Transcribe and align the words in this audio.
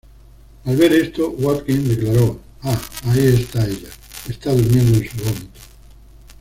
Al 0.65 0.77
ver 0.77 0.93
esto, 0.93 1.29
Watkins 1.29 1.89
declaró: 1.89 2.39
"Ah, 2.63 2.81
ahí 3.03 3.27
está 3.39 3.63
ella, 3.67 3.89
está 4.27 4.51
durmiendo 4.51 4.97
en 4.97 5.07
su 5.07 5.17
vómito". 5.17 5.59